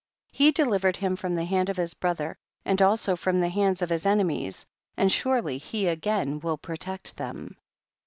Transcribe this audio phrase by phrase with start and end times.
[0.31, 3.91] he delivered him from the hand of his brother and also from the hands of
[3.91, 4.65] his enemies,
[4.97, 7.55] and surely he again will protect them.